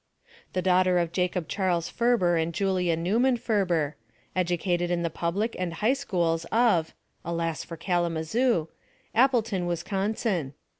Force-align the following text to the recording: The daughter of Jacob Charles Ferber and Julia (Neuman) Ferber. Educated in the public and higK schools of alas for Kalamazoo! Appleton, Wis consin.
The 0.53 0.63
daughter 0.63 0.97
of 0.97 1.11
Jacob 1.11 1.47
Charles 1.47 1.87
Ferber 1.87 2.35
and 2.35 2.55
Julia 2.55 2.97
(Neuman) 2.97 3.37
Ferber. 3.37 3.97
Educated 4.35 4.89
in 4.89 5.03
the 5.03 5.11
public 5.11 5.55
and 5.59 5.73
higK 5.75 5.95
schools 5.95 6.43
of 6.51 6.95
alas 7.23 7.63
for 7.63 7.77
Kalamazoo! 7.77 8.67
Appleton, 9.13 9.67
Wis 9.67 9.83
consin. 9.83 10.53